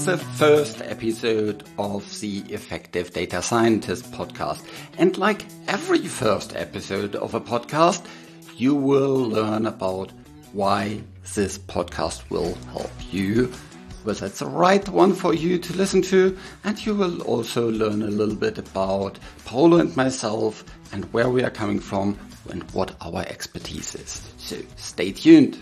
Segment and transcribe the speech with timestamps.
[0.00, 4.64] is the first episode of the Effective Data Scientist podcast.
[4.96, 8.06] And like every first episode of a podcast,
[8.56, 10.10] you will learn about
[10.54, 11.02] why
[11.34, 13.52] this podcast will help you,
[14.04, 18.02] whether it's the right one for you to listen to, and you will also learn
[18.02, 22.94] a little bit about Paolo and myself and where we are coming from and what
[23.02, 24.32] our expertise is.
[24.38, 25.58] So stay tuned.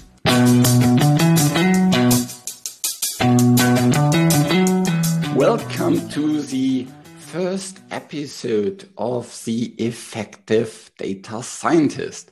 [5.59, 6.87] Welcome to the
[7.19, 12.31] first episode of the Effective Data Scientist.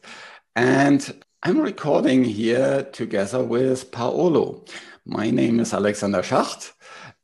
[0.54, 4.64] And I'm recording here together with Paolo.
[5.04, 6.70] My name is Alexander Schacht,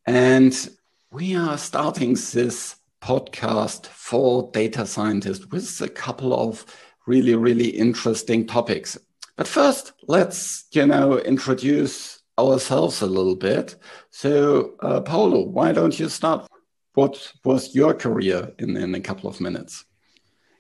[0.04, 0.70] and
[1.12, 6.66] we are starting this podcast for data scientists with a couple of
[7.06, 8.98] really, really interesting topics.
[9.36, 13.76] But first, let's, you know, introduce ourselves a little bit.
[14.10, 16.46] So, uh, Paolo, why don't you start?
[16.94, 19.84] What was your career in, in a couple of minutes?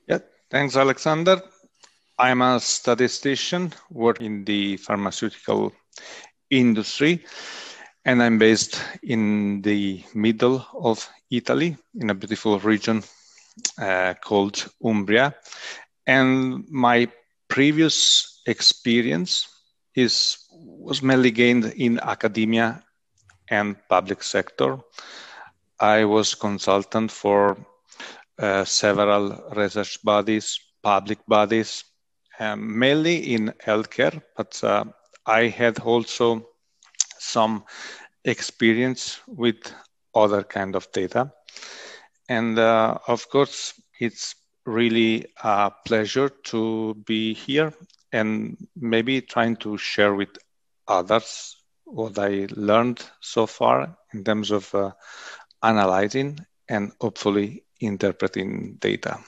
[0.08, 1.42] Yeah, thanks, Alexander.
[2.18, 5.72] I'm a statistician, work in the pharmaceutical
[6.50, 7.24] industry,
[8.04, 13.02] and I'm based in the middle of Italy in a beautiful region
[13.78, 15.34] uh, called Umbria.
[16.06, 17.08] And my
[17.48, 19.48] previous experience
[19.94, 20.41] is
[20.82, 22.82] was mainly gained in academia
[23.48, 24.78] and public sector.
[25.78, 27.56] I was consultant for
[28.38, 31.84] uh, several research bodies, public bodies,
[32.38, 34.84] um, mainly in healthcare, but uh,
[35.26, 36.48] I had also
[37.18, 37.64] some
[38.24, 39.56] experience with
[40.14, 41.32] other kind of data.
[42.28, 44.34] And uh, of course, it's
[44.66, 47.72] really a pleasure to be here
[48.12, 50.30] and maybe trying to share with
[50.92, 54.92] others what I learned so far in terms of uh,
[55.62, 59.18] analyzing and hopefully interpreting data.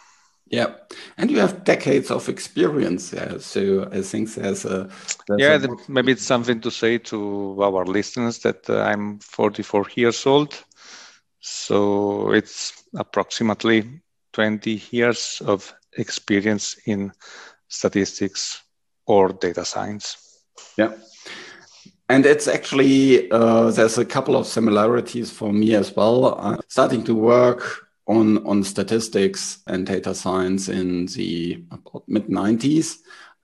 [0.47, 0.75] Yeah,
[1.17, 4.89] and you have decades of experience there, so I think there's a
[5.27, 5.55] there's yeah.
[5.55, 5.91] A...
[5.91, 10.63] maybe it's something to say to our listeners that uh, I'm 44 years old,
[11.41, 17.13] so it's approximately 20 years of experience in
[17.69, 18.63] statistics
[19.07, 20.17] or data science.
[20.77, 20.93] Yeah.
[22.09, 26.39] And it's actually, uh, there's a couple of similarities for me as well.
[26.39, 31.65] I'm starting to work on, on statistics and data science in the
[32.07, 32.99] mid 90s.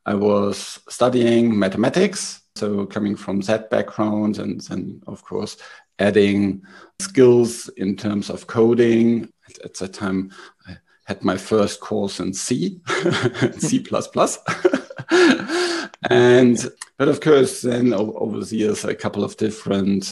[0.04, 5.56] I was studying mathematics, so coming from that background, and then, of course,
[5.98, 6.62] adding
[7.00, 9.32] skills in terms of coding.
[9.64, 10.32] At that time,
[10.66, 12.80] I had my first course in C,
[13.58, 13.84] C++.
[15.10, 20.10] and but of course, then over the years, a couple of different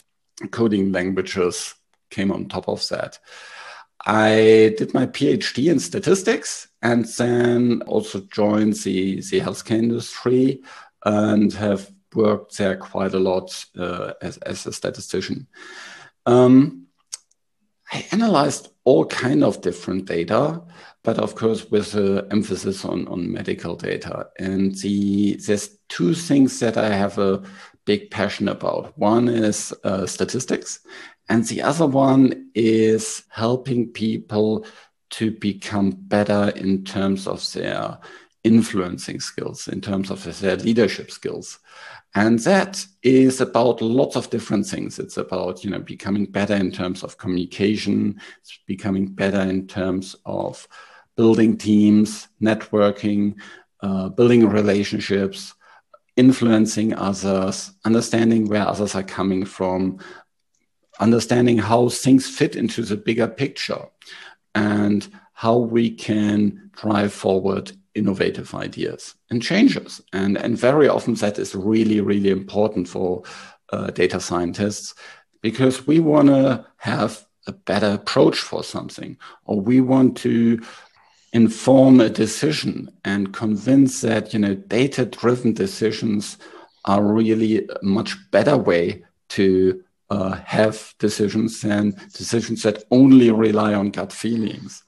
[0.51, 1.75] coding languages
[2.09, 3.19] came on top of that.
[4.05, 10.61] I did my PhD in statistics and then also joined the, the healthcare industry
[11.05, 15.47] and have worked there quite a lot uh, as, as a statistician.
[16.25, 16.87] Um,
[17.91, 20.61] I analyzed all kind of different data,
[21.03, 24.27] but of course with an emphasis on, on medical data.
[24.37, 27.41] And the, there's two things that I have a
[27.85, 28.97] big passion about.
[28.97, 30.79] One is uh, statistics,
[31.29, 34.65] and the other one is helping people
[35.11, 37.97] to become better in terms of their
[38.43, 41.59] influencing skills, in terms of their leadership skills.
[42.15, 44.97] And that is about lots of different things.
[44.97, 50.15] It's about, you know, becoming better in terms of communication, it's becoming better in terms
[50.25, 50.67] of
[51.15, 53.35] building teams, networking,
[53.81, 55.53] uh, building relationships,
[56.15, 59.99] influencing others, understanding where others are coming from,
[60.99, 63.85] understanding how things fit into the bigger picture,
[64.55, 70.01] and how we can drive forward innovative ideas and changes.
[70.13, 73.23] And, and very often that is really, really important for
[73.71, 74.95] uh, data scientists
[75.41, 80.61] because we want to have a better approach for something, or we want to
[81.33, 86.37] inform a decision and convince that you know data driven decisions
[86.85, 93.73] are really a much better way to uh, have decisions than decisions that only rely
[93.75, 94.83] on gut feelings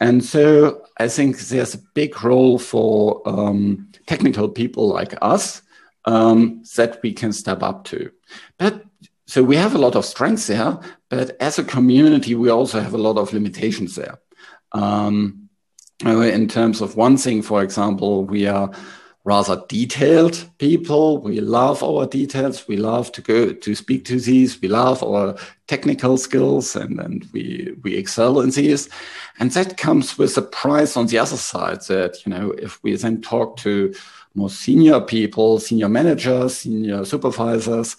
[0.00, 5.62] and so I think there's a big role for um, technical people like us
[6.06, 8.10] um, that we can step up to.
[8.58, 8.84] But
[9.26, 12.94] so we have a lot of strengths there, but as a community, we also have
[12.94, 14.18] a lot of limitations there.
[14.72, 15.48] Um,
[16.04, 18.70] in terms of one thing, for example, we are
[19.24, 21.18] rather detailed people.
[21.18, 22.66] We love our details.
[22.66, 24.60] We love to go to speak to these.
[24.60, 25.36] We love our
[25.66, 28.88] technical skills and, and we, we excel in these.
[29.38, 32.96] And that comes with a price on the other side that, you know, if we
[32.96, 33.94] then talk to
[34.34, 37.96] more senior people, senior managers, senior supervisors,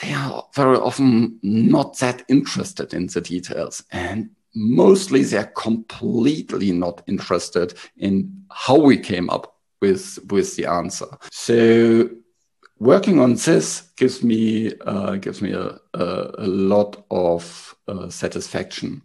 [0.00, 3.84] they are very often not that interested in the details.
[3.92, 11.06] And mostly they're completely not interested in how we came up with with the answer.
[11.30, 12.08] So
[12.78, 19.02] working on this gives me uh, gives me a, a, a lot of uh, satisfaction.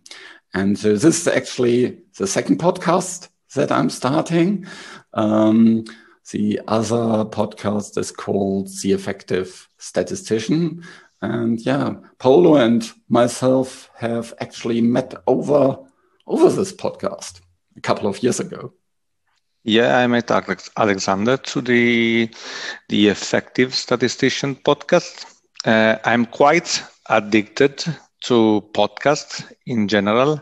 [0.53, 4.65] And so this is actually the second podcast that I'm starting.
[5.13, 5.83] Um,
[6.31, 10.83] the other podcast is called The Effective Statistician.
[11.21, 15.77] And yeah, Paolo and myself have actually met over
[16.27, 17.41] over this podcast
[17.77, 18.73] a couple of years ago.
[19.63, 22.29] Yeah, I met Alex, Alexander to the
[22.89, 25.25] the Effective Statistician podcast.
[25.65, 27.83] Uh, I'm quite addicted
[28.25, 30.39] to podcasts in general.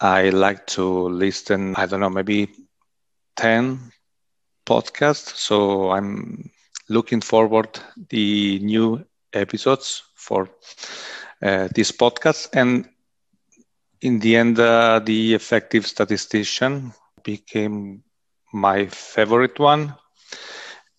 [0.00, 1.74] I like to listen.
[1.76, 2.50] I don't know, maybe
[3.36, 3.92] ten
[4.66, 5.36] podcasts.
[5.36, 6.50] So I'm
[6.88, 7.78] looking forward
[8.10, 10.48] the new episodes for
[11.42, 12.48] uh, this podcast.
[12.54, 12.88] And
[14.00, 16.92] in the end, uh, the effective statistician
[17.22, 18.02] became
[18.54, 19.94] my favorite one.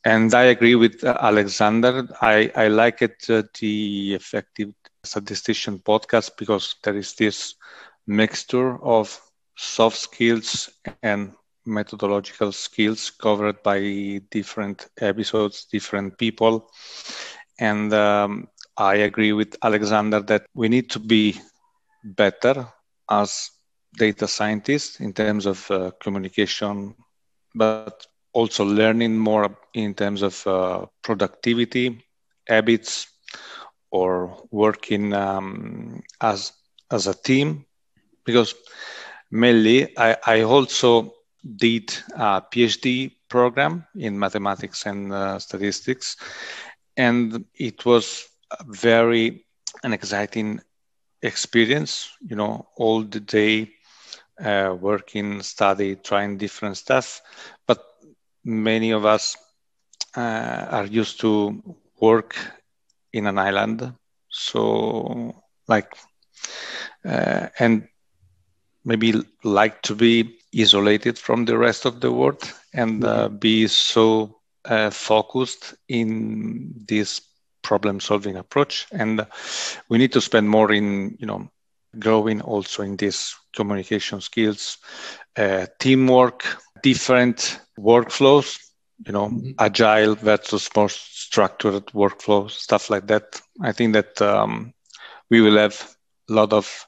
[0.06, 2.08] And I agree with uh, Alexander.
[2.22, 4.70] I, I like it, uh, the effective
[5.04, 7.56] statistician podcast, because there is this
[8.08, 9.20] mixture of
[9.58, 11.20] soft skills and
[11.66, 16.70] methodological skills covered by different episodes, different people.
[17.60, 18.48] And um,
[18.78, 21.40] I agree with Alexander that we need to be
[22.04, 22.68] better
[23.10, 23.52] as
[23.98, 26.96] data scientists in terms of uh, communication,
[27.56, 27.88] but
[28.34, 32.02] also learning more in terms of uh, productivity,
[32.48, 33.08] habits,
[33.92, 36.52] or working um, as
[36.92, 37.66] as a team.
[38.26, 38.54] Because
[39.32, 41.14] mainly, I, I also
[41.58, 46.18] did a PhD program in mathematics and uh, statistics,
[46.98, 48.28] and it was
[48.68, 49.46] very
[49.84, 50.60] an exciting
[51.22, 52.10] experience.
[52.22, 53.72] You know, all the day
[54.40, 57.22] uh, working, study, trying different stuff,
[57.68, 57.84] but
[58.44, 59.38] many of us
[60.16, 61.62] uh, are used to
[62.00, 62.36] work
[63.14, 63.94] in an island,
[64.30, 65.96] so like
[67.06, 67.88] uh, and
[68.84, 73.38] maybe like to be isolated from the rest of the world and uh, mm-hmm.
[73.38, 77.22] be so uh, focused in this
[77.62, 78.86] problem solving approach.
[78.92, 79.26] And
[79.90, 81.50] we need to spend more in you know
[82.00, 84.78] growing also in these communication skills
[85.38, 88.60] uh, teamwork different workflows
[89.06, 89.52] you know mm-hmm.
[89.60, 94.74] agile versus more structured workflows stuff like that i think that um,
[95.30, 95.96] we will have
[96.30, 96.86] a lot of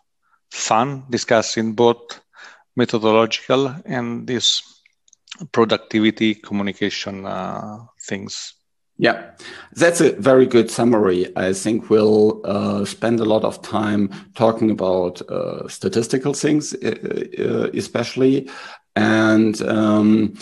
[0.51, 2.21] fun discussing both
[2.75, 4.61] methodological and this
[5.51, 8.53] productivity communication uh, things.
[8.99, 9.31] Yeah,
[9.73, 11.31] that's a very good summary.
[11.37, 16.95] I think we'll uh, spend a lot of time talking about uh, statistical things, uh,
[17.39, 18.49] uh, especially,
[18.95, 20.33] and um,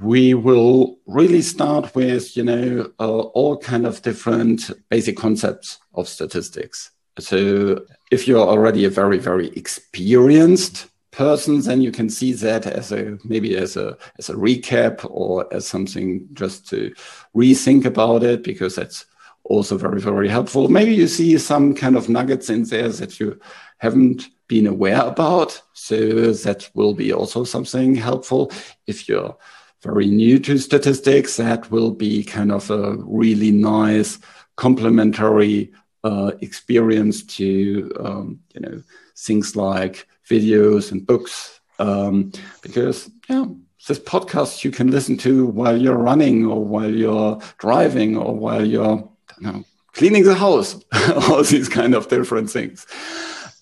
[0.00, 6.08] we will really start with you know uh, all kind of different basic concepts of
[6.08, 6.90] statistics.
[7.20, 12.92] So if you're already a very very experienced person, then you can see that as
[12.92, 16.94] a maybe as a as a recap or as something just to
[17.34, 19.06] rethink about it because that's
[19.44, 20.68] also very very helpful.
[20.68, 23.40] Maybe you see some kind of nuggets in there that you
[23.78, 28.52] haven't been aware about, so that will be also something helpful.
[28.86, 29.36] If you're
[29.82, 34.18] very new to statistics, that will be kind of a really nice
[34.56, 35.72] complementary
[36.04, 38.82] uh, experience to um, you know
[39.16, 42.32] things like videos and books um,
[42.62, 43.44] because yeah
[43.86, 48.66] this podcast you can listen to while you're running or while you're driving or while
[48.66, 49.08] you're
[49.40, 50.82] you know, cleaning the house
[51.28, 52.86] all these kind of different things.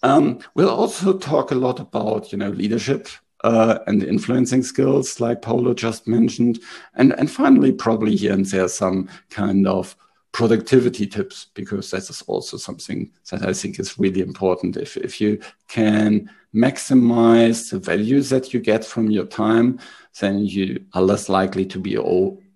[0.03, 3.09] Um, we'll also talk a lot about you know leadership
[3.43, 6.61] uh, and influencing skills like Paolo just mentioned.
[6.95, 9.97] And and finally probably here and there some kind of
[10.35, 14.77] productivity tips because that is also something that I think is really important.
[14.77, 19.79] If, if you can maximize the values that you get from your time,
[20.21, 21.97] then you are less likely to be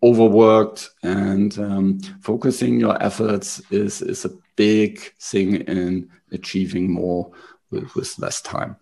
[0.02, 7.30] overworked and um, focusing your efforts is, is a big thing in achieving more
[7.70, 8.75] with, with less time.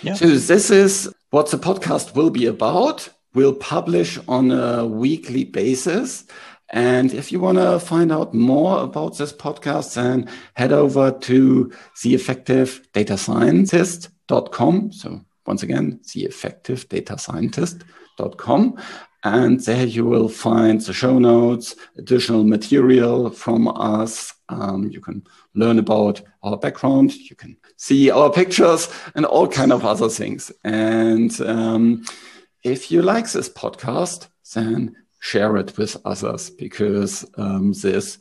[0.00, 0.14] Yeah.
[0.14, 3.10] So this is what the podcast will be about.
[3.34, 6.24] We'll publish on a weekly basis.
[6.72, 11.72] And if you want to find out more about this podcast, then head over to
[11.96, 14.92] theeffectivedatascientist.com.
[14.92, 18.78] So once again, theeffectivedatascientist.com.
[19.22, 24.32] And there you will find the show notes, additional material from us.
[24.48, 25.24] Um, you can
[25.54, 27.14] learn about our background.
[27.14, 30.50] You can see our pictures and all kind of other things.
[30.64, 32.02] And um,
[32.62, 38.18] if you like this podcast, then share it with others because um, there's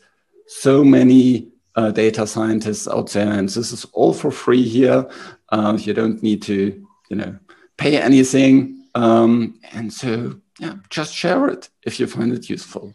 [0.48, 5.10] so many uh, data scientists out there, and this is all for free here.
[5.50, 7.38] Uh, you don't need to, you know,
[7.78, 12.94] pay anything, um, and so yeah, just share it if you find it useful.